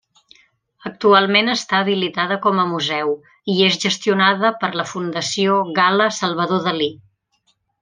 [0.89, 3.13] Actualment està habilitada com a museu
[3.57, 6.91] i és gestionada per la Fundació Gala-Salvador Dalí.